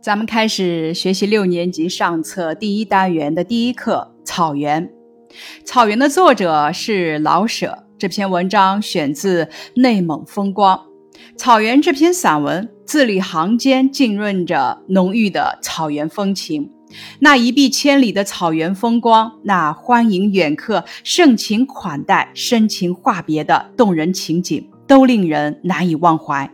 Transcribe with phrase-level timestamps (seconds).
[0.00, 4.86] 咱们开始学习六年级上册第一单元的第一课《草原》。
[5.64, 7.84] 《草原》的作者是老舍。
[7.98, 10.76] 这篇文章选自《内蒙风光》。
[11.36, 16.70] 《草原》这篇散文字里行间浸润着浓郁的草原风情。
[17.18, 26.48] 那一碧千里的草原风光，那欢迎远客、盛情款待、深情话别的动人情景，都令人难以忘怀。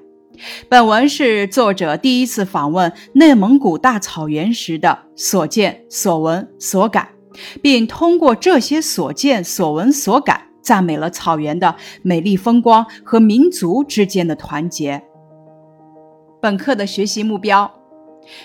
[0.69, 7.09] 本文是作者第一次访问内蒙古大草原时的所见所闻所感，
[7.63, 15.03] 并通过这些所见所闻所感，赞美了草原的美丽风光和民族之间的团结。
[16.40, 17.71] 本课的学习目标：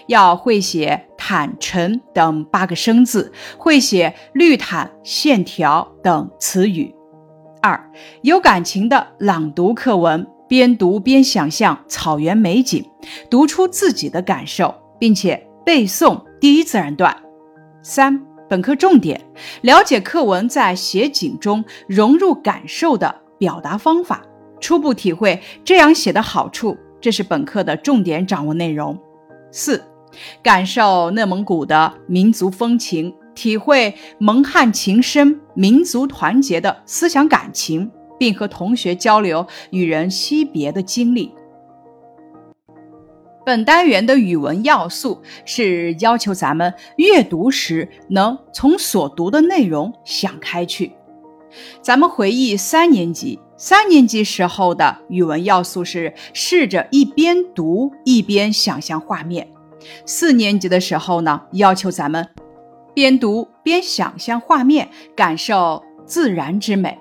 [0.08, 6.96] 要会写“坦诚”等八个生字，会写“绿毯”“线条”等词语。
[7.62, 10.26] 二、有感情的朗读课文。
[10.50, 12.84] 边读边想象草原美景，
[13.30, 17.16] 读出自己的感受，并且背诵第一自然段。
[17.84, 18.20] 三、
[18.50, 19.22] 本课重点：
[19.62, 24.24] 了解课文在写景中融入感受的表达方法，
[24.60, 26.76] 初步体会这样写的好处。
[27.00, 28.98] 这是本课的重点掌握内容。
[29.52, 29.82] 四、
[30.42, 37.90] 感受内蒙古的民族风情，体会蒙汉情深、民族团结的思想感情。
[38.20, 41.34] 并和同学交流与人惜别的经历。
[43.46, 50.92] 本单元的语文要素是要求咱们阅读时能从所读的内容想开去。
[51.82, 59.48] 咱们回忆三年级，三年级时候的语文要素是试着一边读一边想象画面。
[60.06, 62.28] 四年级的时候呢，要求咱们
[62.94, 67.00] 边读边想象画面，感受自然之美。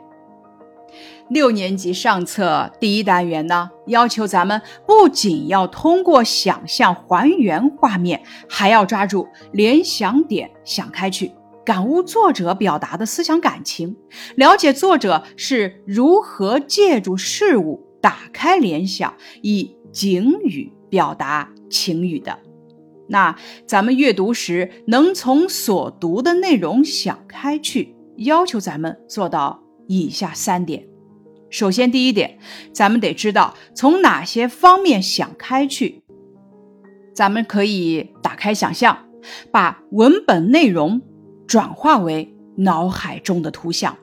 [1.31, 11.31] 六年级上册第一单元呢，要求咱们不仅要通过想象还原画面，还要抓住联想点想开去，
[11.65, 13.95] 感悟作者表达的思想感情，
[14.37, 19.13] 了解作者是如何借助事物打开联想，
[19.43, 22.39] 以景语表达情语的。
[23.11, 23.37] 那
[23.67, 30.87] 咱们阅读时能从所读的内容想开去，要求咱们做到以下三点。
[31.51, 32.39] 首先，第一点，
[32.73, 36.03] 咱们得知道从哪些方面想开去。
[37.15, 39.07] 咱们可以打开想象，
[39.51, 41.01] 把文本内容
[41.47, 43.97] 转化为脑海中的图像，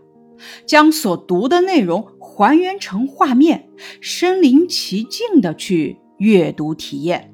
[0.65, 3.69] 将所读的内容还原成画面，
[4.01, 7.31] 身临其境的去阅读体验。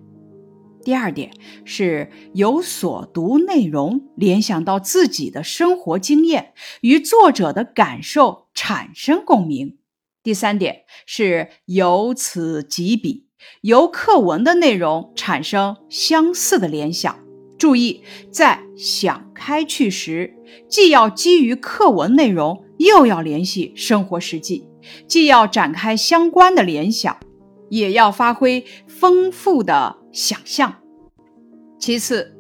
[0.84, 1.32] 第二点
[1.64, 9.78] 是由所读内容联想到自己的生活经验，与作者的感受产生共鸣。
[10.24, 13.26] 第三点是由此及彼，
[13.62, 17.20] 由课文的内容产生相似的联想。
[17.58, 20.36] 注意，在想开去时，
[20.68, 24.68] 既要基于课文内容，又要联系生活实际；
[25.08, 27.18] 既要展开相关的联想，
[27.70, 30.76] 也要发挥丰富的想象。
[31.80, 32.36] 其次，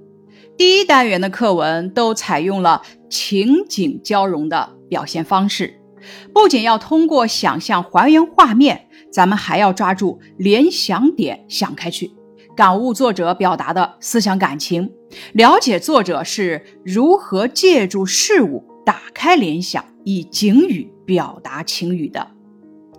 [0.55, 5.80] 第一单元的课文都采用了情景交融的表现方式。
[6.33, 12.11] 不仅要通过想象还原画面，咱们还要抓住联想点想开去，
[12.55, 14.91] 感悟作者表达的思想感情，
[15.33, 22.27] 了解作者是如何借助事物打开联想，以景语表达情语的。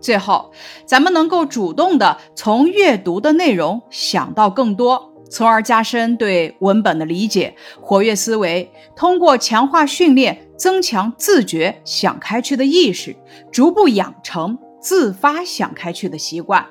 [0.00, 0.52] 最后，
[0.84, 5.10] 咱们能够主动的从阅读的内容想到更多。
[5.30, 8.70] 从而加深对文本的理解，活跃思维。
[8.94, 13.16] 通过强化训练，增强自觉想开去的意识，
[13.50, 16.64] 逐步养成自发想开去的习惯。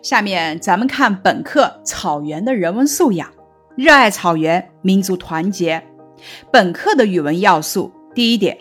[0.00, 3.28] 下面咱们看本课草原的人文素养：
[3.74, 5.82] 热爱草原，民族团结。
[6.52, 8.56] 本课的语文要素，第一点，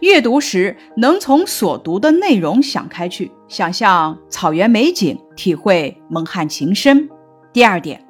[0.00, 7.08] 阅读时能从所读的内容想开去，想象草原美景，体会蒙汉情深。
[7.52, 8.04] 第二点，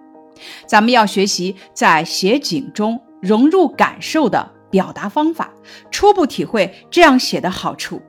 [0.64, 5.52] 咱们要学习在写景中融入感受的表达方法，
[5.90, 8.00] 初步体会这样写的好处。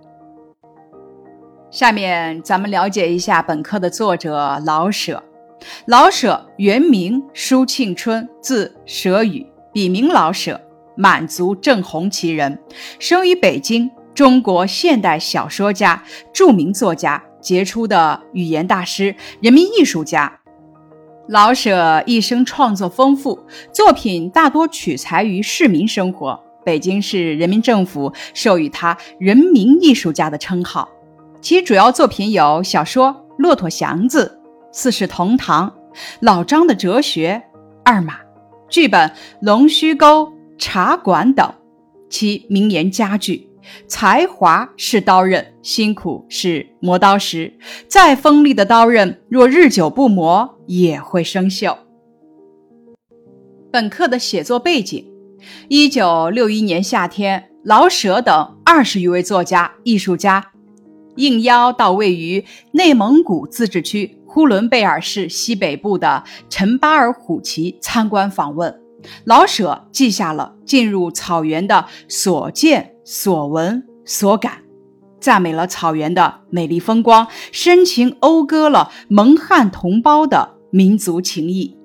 [1.72, 5.24] 下面咱们了解一下本课的作者老舍。
[5.86, 10.60] 老舍原名舒庆春，字舍予，笔名老舍，
[10.96, 12.58] 满族正红旗人，
[12.98, 16.02] 生于北京，中国现代小说家、
[16.34, 20.40] 著名作家，杰出的语言大师，人民艺术家。
[21.28, 26.42] 老舍一生创作丰富，作品大多取材于市民生活。
[26.64, 30.90] 北京市人民政府授予他“人民艺术家”的称号。
[31.42, 33.08] 其主要作品有小说
[33.38, 34.26] 《骆驼祥子》
[34.74, 35.70] 《四世同堂》
[36.20, 37.42] 《老张的哲学》
[37.84, 38.20] 《二马，
[38.70, 39.10] 剧本
[39.42, 41.54] 《龙须沟茶馆》等，
[42.10, 43.48] 其名言佳句。
[43.88, 47.54] 才华是刀刃，辛苦是磨刀石。
[47.88, 51.78] 再锋利的刀刃，若日久不磨，也会生锈。
[53.72, 55.06] 本课的写作背景：
[55.68, 60.52] 一九六一年夏天，老舍等二十余位作家、艺术家
[61.16, 68.80] 应邀到位于内蒙古自治区呼伦贝尔市西北部的陈巴尔虎旗参观访问。
[69.26, 72.96] 老舍记下了进入草原的所见。
[73.12, 74.62] 所闻所感，
[75.20, 81.76] 赞美了草原的美丽风光，深情讴歌了蒙汉同胞的民族情谊。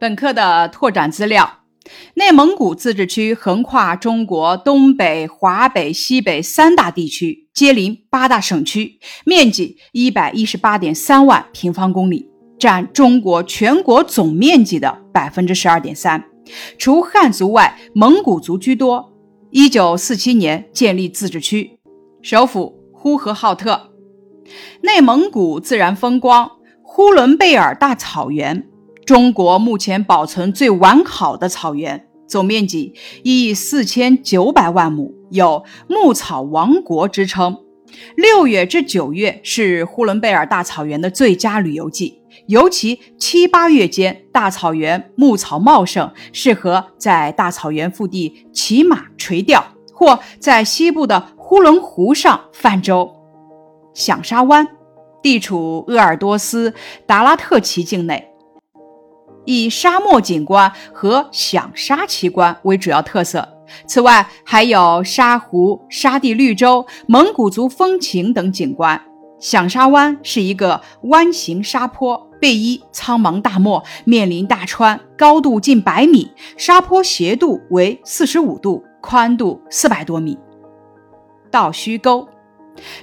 [0.00, 1.61] 本课的拓展资料：
[2.14, 16.24] 内蒙古自治区横跨中国东北、华北、西北三大地区，接邻八大省区，面积一百一十八点三万平方公里，占中国全国总面积的百分之十二点三。
[16.78, 19.12] 除汉族外，蒙古族居多。
[19.50, 21.78] 一九四七年建立自治区，
[22.22, 23.92] 首府呼和浩特。
[24.82, 26.50] 内蒙古自然风光，
[26.82, 28.66] 呼伦贝尔大草原，
[29.04, 32.94] 中国目前保存最完好的草原，总面积
[33.24, 37.58] 一亿四千九百万亩，有“牧草王国”之称。
[38.16, 42.22] 六月至九月是呼伦贝尔大草原的最佳旅游季。
[42.46, 53.14] 尤其七八月间，大草原牧草茂盛，适合在大草原腹地骑马垂钓，或在西部的呼伦湖上泛舟。
[53.92, 54.66] 响沙湾
[55.22, 56.72] 地处鄂尔多斯
[57.04, 58.31] 达拉特旗境内，
[59.44, 63.48] 以沙漠景观和响沙奇观为主要特色。
[63.86, 69.00] 此外，还有沙湖、沙地绿洲、蒙古族风情等景观。
[69.38, 80.38] 响沙湾是一个弯形沙坡，背依苍茫大漠，面临大川，高度近百米，沙坡斜度为四十五度，宽度四百多米。
[81.50, 82.28] 倒须沟，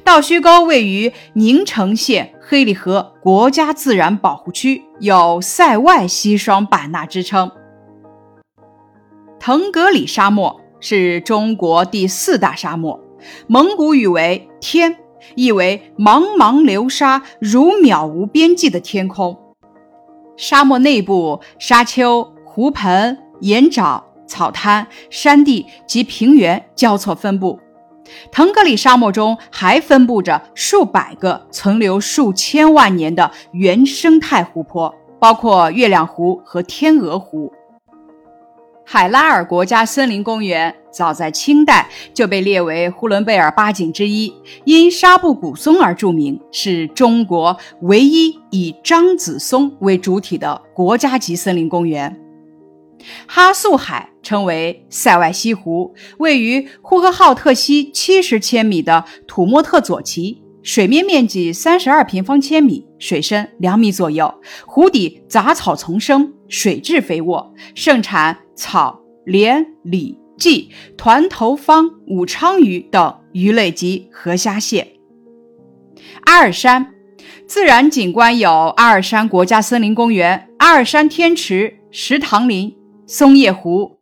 [0.04, 7.52] 倒须沟位于宁城县黑里河国家自然保护区，有“塞外西双版纳”之称。
[9.40, 13.00] 腾格里沙漠是中国第四大沙漠，
[13.48, 14.98] 蒙古语为“天”。
[15.36, 19.38] 意为茫茫流沙如渺无边际的天空。
[20.38, 27.60] 沙漠内部沙丘、湖盆、岩沼、草滩、山地及平原交错分布。
[28.32, 37.52] 腾格里沙漠中还分布着数百个存留数千万年的原生态湖泊，包括月亮湖和天鹅湖。
[38.86, 52.20] 海拉尔国家森林公园早在清代就被列为呼伦贝尔八景之一，因沙布古松而著名，是中国唯一以樟子松为主体的国家级森林公园。
[53.28, 64.34] 哈素海称为塞外西湖，位于呼和浩特西七十千米的土默特左旗，水面面积三十二平方千米，水深两米左右，
[64.66, 68.38] 湖底杂草丛生，水质肥沃，盛产。
[68.60, 70.68] 草、莲、李、鲫、
[70.98, 74.96] 团头方、武昌鱼等鱼类及河虾蟹。
[76.26, 76.94] 阿尔山
[77.48, 82.76] 自然景观有阿尔山国家森林公园、阿尔山天池、石塘林、
[83.12, 84.00] 松叶湖、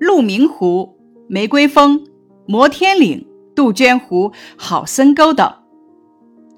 [0.00, 0.96] 鹿鸣湖、
[1.28, 2.02] 玫瑰峰、
[2.46, 5.52] 摩天岭、杜鹃湖、好森沟等。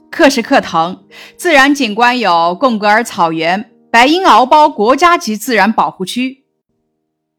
[0.09, 6.45] 克什克腾自然景观有贡格尔草原、白鹰敖包国家级自然保护区。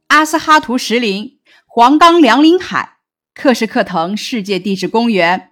[0.08, 2.98] 阿斯哈图石林、黄冈梁林海、
[3.34, 5.52] 克什克腾世界地质公园、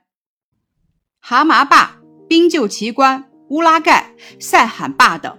[1.22, 5.38] 蛤蟆坝、冰臼奇观、乌拉盖、塞罕坝等。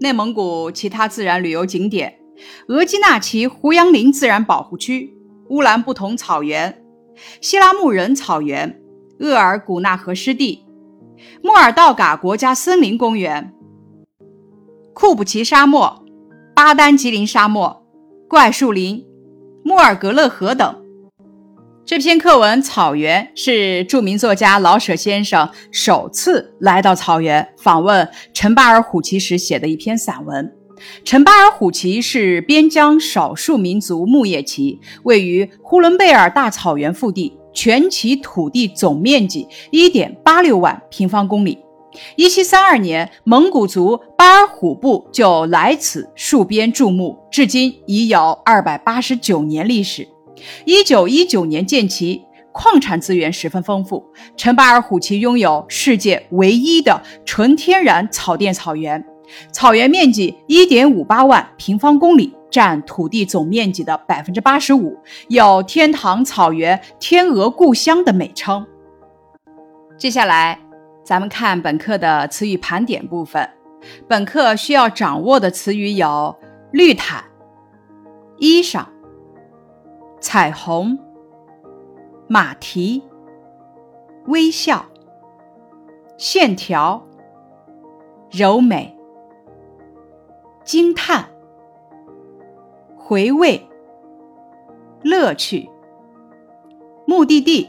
[0.00, 2.23] 内蒙古其他自然旅游景点：
[2.68, 5.16] 额济纳旗胡杨林自然保护区、
[5.48, 6.84] 乌兰布统草原、
[7.40, 8.80] 希拉木仁草原、
[9.18, 10.64] 鄂尔古纳河湿地、
[11.42, 13.52] 莫尔道嘎国家森林公园、
[14.92, 16.04] 库布齐沙漠、
[16.54, 17.84] 巴丹吉林沙漠。
[18.34, 19.06] 怪树林、
[19.62, 20.82] 莫尔格勒河等。
[21.84, 30.52] 这篇课文《草原》是著名作家老舍先生首次来到草原访问陈巴尔虎旗时写的一篇散文。
[31.04, 41.58] 陈巴尔虎旗是边疆少数民族牧业旗，位于呼伦贝尔大草原腹地，全旗土地总面积一点八六万平方公里。
[42.16, 50.08] 一七三二年，蒙古族巴尔虎部就来此戍边驻牧，至今已有二百八十九年历史。
[50.64, 54.04] 一九一九年建旗，矿产资源十分丰富。
[54.36, 59.04] 陈巴尔虎旗拥有世界唯一的纯天然草甸草原，
[59.52, 64.96] 草原面积一点五八万平方公里，占土地总面积的百分之八十五，
[65.28, 68.66] 有“天堂草原”“天鹅故乡”的美称。
[69.96, 70.58] 接下来，
[71.02, 73.48] 咱们看本课的词语盘点部分。
[74.08, 76.34] 本课需要掌握的词语有：
[76.72, 77.22] 绿毯、
[78.38, 78.84] 衣裳、
[80.20, 80.98] 彩虹、
[82.26, 83.02] 马蹄、
[84.26, 84.86] 微笑、
[86.16, 87.06] 线条、
[88.30, 88.93] 柔美、
[90.64, 91.28] 惊叹、
[92.96, 93.68] 回味、
[95.02, 95.68] 乐趣、
[97.06, 97.68] 目的地、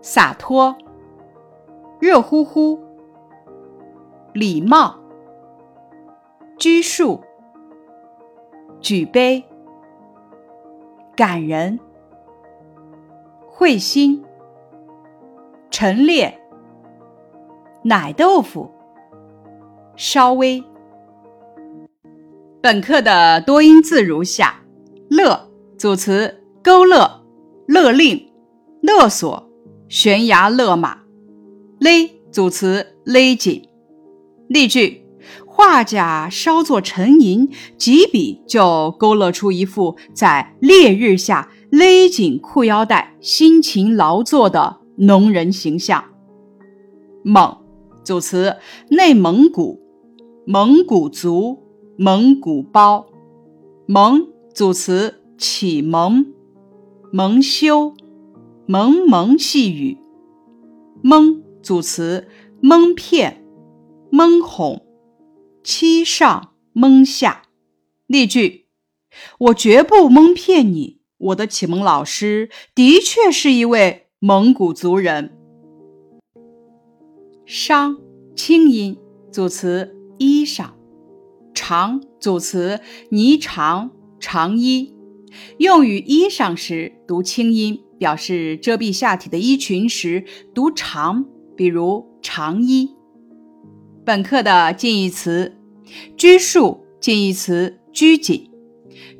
[0.00, 0.74] 洒脱、
[1.98, 2.80] 热乎乎。
[4.32, 4.96] 礼貌，
[6.56, 7.20] 拘束，
[8.80, 9.44] 举杯，
[11.14, 11.78] 感人，
[13.48, 14.24] 会心，
[15.68, 16.40] 陈列，
[17.82, 18.70] 奶豆腐，
[19.96, 20.64] 稍微。
[22.62, 24.62] 本课的多音字如下：
[25.08, 25.48] 勒，
[25.78, 27.22] 组词，勾勒，
[27.66, 28.30] 勒令，
[28.82, 29.48] 勒索，
[29.88, 30.98] 悬崖勒马；
[31.78, 33.66] 勒，组词，勒紧。
[34.46, 35.02] 例句：
[35.46, 37.48] 画家稍作沉吟，
[37.78, 46.04] 几笔就勾勒出一幅在烈日下勒紧裤腰带、辛勤劳作的农人形象。
[47.24, 47.56] 蒙，
[48.04, 48.56] 组词：
[48.90, 49.80] 内蒙古、
[50.46, 51.58] 蒙古族、
[52.02, 53.10] 蒙古包。
[53.84, 56.32] 蒙，组词：启蒙、
[57.12, 57.92] 蒙羞、
[58.64, 59.98] 蒙蒙细雨。
[61.02, 62.26] 蒙，组词：
[62.62, 63.44] 蒙骗。
[64.10, 64.80] 蒙哄，
[65.62, 67.42] 欺上蒙下。
[68.06, 68.64] 例句：
[69.38, 75.36] 我绝不蒙骗你，我的启蒙老师的确是一位蒙古族人。
[77.46, 77.98] 裳，
[78.34, 78.96] 清音，
[79.30, 80.79] 组词：衣裳。
[81.62, 84.94] 长，组词：呢长、长衣。
[85.58, 90.24] 用于衣裳时读清音，表示遮蔽下体的衣裙时
[90.54, 92.88] 读长，比如长衣。
[94.06, 95.54] 本课的近义词：
[96.16, 96.86] 拘束。
[96.98, 98.50] 近义词：拘谨。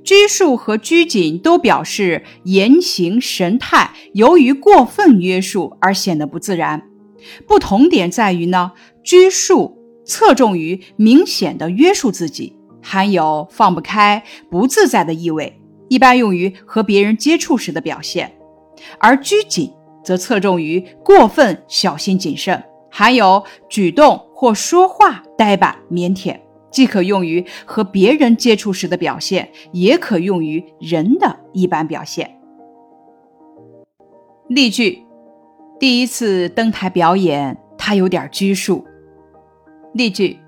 [0.03, 6.89] 拘束和拘谨都表示言行神态由于过分约束而显得不自然。
[7.47, 8.73] 不同点在于呢，
[9.05, 9.79] 拘束
[10.11, 18.29] 侧重于明显的约束自己，含有放不开、不自在的意味，一般用于和别人接触时的表现；
[18.99, 22.61] 而拘谨则侧重于过分小心谨慎。
[22.91, 26.37] 含有举动或说话呆板腼腆，
[26.73, 32.37] 既可用于和别人接触时的表现，也可用于人的一般表现。
[34.49, 35.05] 例句：
[35.79, 38.85] 第一次登台表演，他有点拘束。
[39.93, 40.39] 例句：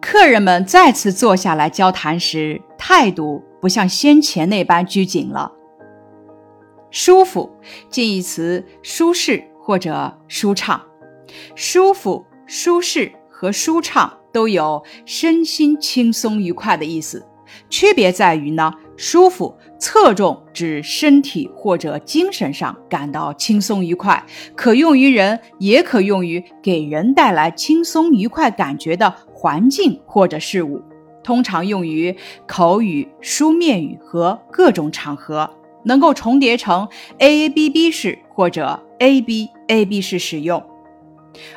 [0.00, 5.52] 客人们再次坐下来交谈时，态度不像先前那般拘谨了。
[6.90, 7.50] 舒服，
[7.88, 10.80] 近义词：舒适或者舒畅。
[11.54, 17.26] 舒服、舒适和舒畅都有身心轻松愉快的意思，
[17.70, 30.80] 区别在于呢，舒服侧重指身体或者精神上感到轻松愉快，可用于人，也可用于给人带来轻松愉快感觉的环境或者事物，
[31.24, 32.16] 通常用于
[32.46, 35.50] 口语、书面语和各种场合，
[35.82, 40.64] 能够重叠成 A A B B 式或者 A B A B 式使用。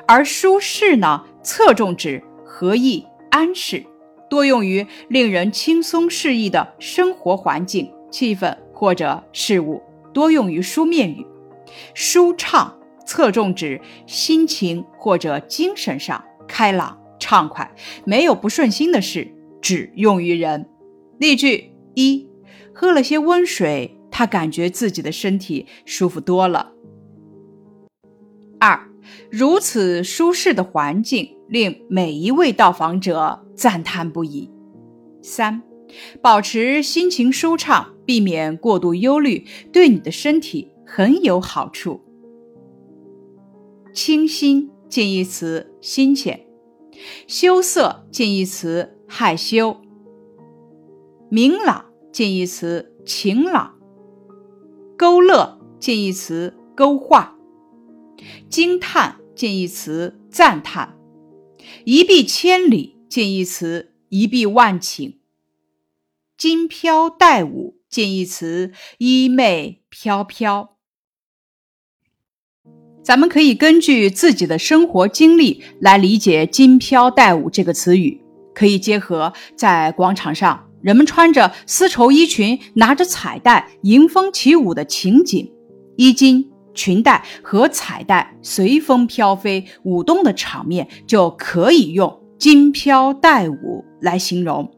[0.08, 3.86] 而舒适呢，侧重指合意安适，
[4.30, 9.82] 多用于令人轻松适意的生活环境、气氛或者事物，
[10.14, 11.26] 多用于书面语。
[11.94, 20.70] 舒畅侧重指心情或者精神上开朗畅快，没有不顺心的事，只用于人。
[21.18, 22.28] 例句一：
[22.74, 26.72] 喝了些温水，他感觉自己的身体舒服多了。
[28.60, 28.90] 二。
[29.30, 34.52] 如此舒适的环境，令每一位到访者赞叹不已。
[35.22, 35.64] 三，
[36.22, 42.02] 保持心情舒畅，避免过度忧虑，对你的身体很有好处。
[43.94, 46.42] 清新，近义词：新鲜；
[47.28, 49.78] 羞涩，近义词：害羞；
[51.30, 53.72] 明朗，近义词：晴朗；
[54.98, 57.38] 勾勒，近义词：勾画。
[58.50, 60.98] 惊叹，近义词赞叹；
[61.86, 65.14] 一碧千里，近义词一碧万顷；
[66.38, 70.76] 金飘带舞，近义词衣袂飘飘。
[73.02, 78.22] 咱们可以根据自己的生活经历来理解“金飘带舞”这个词语。
[78.54, 85.50] 可以结合在广场上人们穿着丝绸衣裙，拿着彩带迎风起舞的情景，
[85.96, 94.72] 衣襟、裙带和彩带随风飘飞舞动的场面，就可以用“金飘带舞”来形容。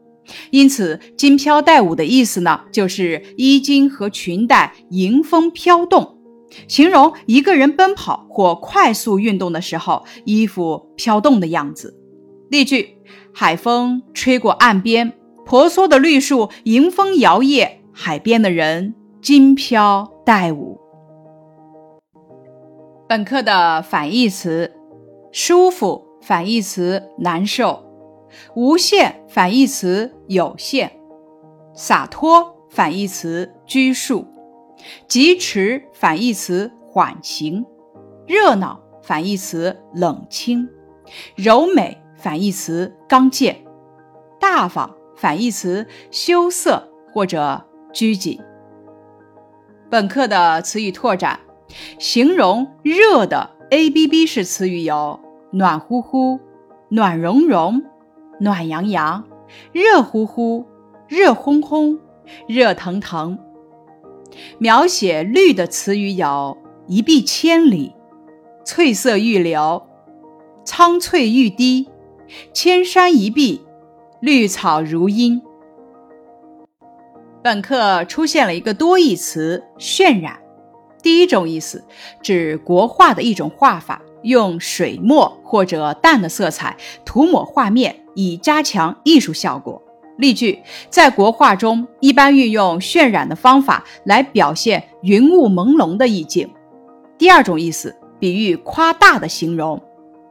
[0.50, 6.18] 因此，“金飘带舞”的意思呢，就是衣襟和裙带迎风飘动，
[6.66, 11.98] 形容一个人奔跑或快速运动的时候，衣服飘动的样子。
[12.50, 12.96] 例句：
[13.32, 15.12] 海风吹过岸边，
[15.46, 20.78] 婆娑的绿树迎风摇曳，海边的人金飘带舞。
[23.08, 24.72] 本课的反义词：
[25.32, 27.82] 舒服，反义词难受；
[28.54, 30.90] 无限，反义词有限；
[31.74, 34.24] 洒脱，反义词拘束；
[35.06, 37.64] 疾驰，反义词缓行；
[38.26, 40.68] 热闹，反义词冷清；
[41.36, 41.98] 柔美。
[42.20, 43.64] 反义词刚健，
[44.40, 48.40] 大方；反义词羞涩或者拘谨。
[49.88, 51.38] 本课的词语拓展，
[52.00, 56.40] 形容热的 A B B 式词语有暖乎乎、
[56.88, 57.82] 暖融融、
[58.40, 59.24] 暖洋洋、
[59.72, 60.66] 热乎乎、
[61.06, 61.98] 热烘烘、
[62.46, 63.38] 热腾腾。
[64.58, 67.94] 描写绿的词语有一碧千里、
[68.64, 69.86] 翠色欲流、
[70.64, 71.88] 苍翠欲滴。
[72.52, 73.62] 千山一碧，
[74.20, 75.40] 绿草如茵。
[77.42, 80.38] 本课出现了一个多义词“渲染”。
[81.02, 81.82] 第一种意思
[82.20, 89.82] 指国画的一种画法，用水墨或者淡的色彩涂抹画面，以加强艺术效果。
[90.18, 90.58] 例句：
[90.90, 96.48] 在国画中，一般运用渲染的方法来表现云雾朦胧的意境。
[97.16, 99.80] 第二种意思，比喻夸大的形容。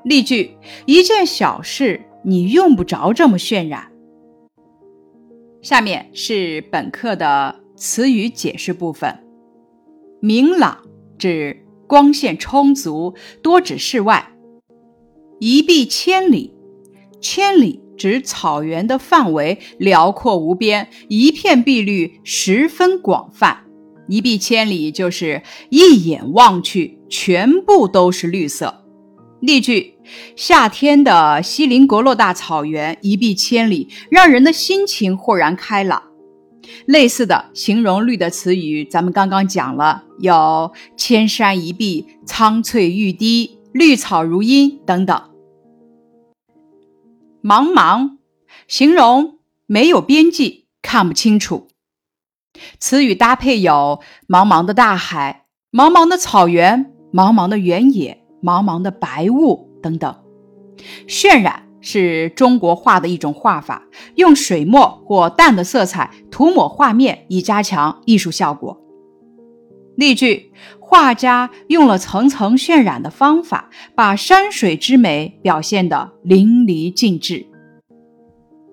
[0.04, 3.92] 例句：一件小事，你用不着这么渲染。
[5.62, 9.18] 下面是本课的词语解释部分。
[10.22, 10.78] 明朗
[11.18, 14.34] 指光线充足，多指室外。
[15.40, 16.54] 一碧千里，
[17.22, 23.64] 千里指草原的范围辽阔无边，一片碧绿十分广泛。
[24.08, 28.86] 一碧千里就是一眼望去，全部都是绿色。
[29.42, 29.96] 例句：
[30.36, 36.02] 夏天的锡林郭勒大草原一碧千里，让人的心情豁然开朗。
[36.86, 45.22] 类似的形容绿的词语，咱们刚刚讲了，有千山一碧、苍翠欲滴、绿草如茵等等。
[47.44, 48.18] 茫茫，
[48.68, 51.68] 形容没有边际，看不清楚。
[52.80, 58.24] 词语搭配有茫茫的大海、茫茫的草原、茫茫的原野。
[58.40, 60.16] 茫茫的白雾等等，
[61.08, 63.84] 渲染是中国画的一种画法，
[64.16, 68.80] 用水墨或淡的色彩涂抹画面，以加强艺术效果。
[69.96, 77.46] 例句：画家用了层层渲染的方法，把山水之美表现得淋漓尽致。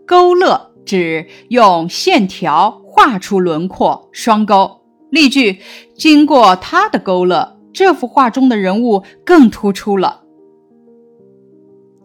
[0.06, 4.82] 勾勒指用线条画出轮廓，双勾。
[5.10, 5.60] 例句：
[5.96, 7.52] 经过他的勾勒。
[7.72, 10.22] 这幅画中的人物更突出了。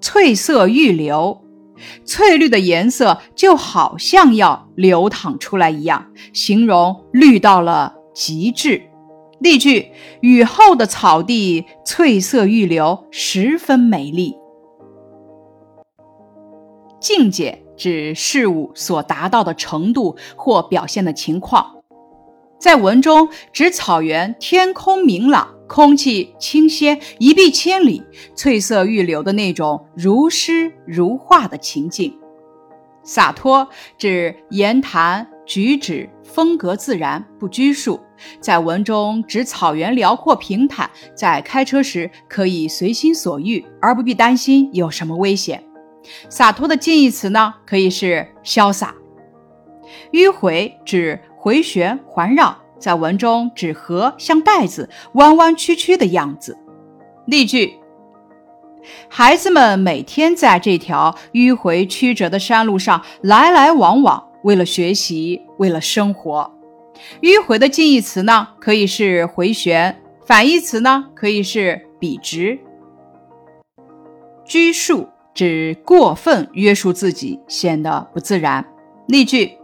[0.02, 1.42] 翠色欲流，
[2.06, 8.82] 翠绿的颜色就好像要流淌出来一样，形容绿到了极致。
[9.40, 14.36] 例句：雨后的草地翠色欲流，十分美丽。
[17.00, 21.78] 境界指事物所达到的程度或表现的情况，
[22.60, 25.59] 在文中指草原天空明朗。
[25.70, 28.04] 空气清鲜，一碧千里，
[28.36, 32.14] 翠色欲流的那种如诗如画的情境。
[33.04, 38.00] 洒脱指言谈举止风格自然，不拘束。
[38.42, 45.64] 在文中指草原辽阔平坦，在开车时可以随心所欲，而不必担心有什么危险。
[46.30, 48.94] 洒脱的近义词呢，可以是潇洒。
[50.12, 52.58] 迂回指回旋环绕。
[52.80, 56.58] 在文中指河像带子弯弯曲曲的样子。
[57.26, 57.76] 例句：
[59.08, 66.52] 孩子们每天在这条迂回曲折的山路上来来往往，为了学习，为了生活。
[67.22, 69.94] 迂回的近义词呢，可以是回旋；
[70.26, 72.58] 反义词呢，可以是笔直。
[74.44, 78.66] 拘束指过分约束自己，显得不自然。
[79.08, 79.58] 例句：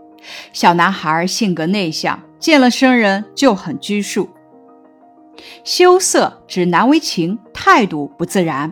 [0.53, 2.21] 小男孩性格内向。
[2.45, 4.29] 见了生人就很拘束。
[5.63, 8.71] 羞涩指难为情，态度不自然。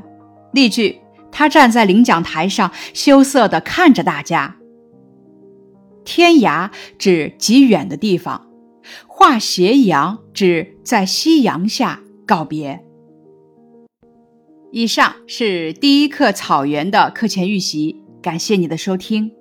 [0.52, 4.58] 例句：他站在领奖台上，羞涩地看着大家。
[6.06, 8.48] 天涯指极远的地方，
[9.08, 12.84] 画斜阳指在夕阳下告别。
[14.72, 19.32] 以上是第一课草原的课前预习，感谢你的收听。